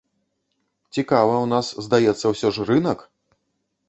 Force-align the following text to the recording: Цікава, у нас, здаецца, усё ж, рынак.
Цікава, 0.97 1.35
у 1.47 1.49
нас, 1.51 1.67
здаецца, 1.87 2.25
усё 2.33 2.47
ж, 2.57 2.65
рынак. 2.71 2.99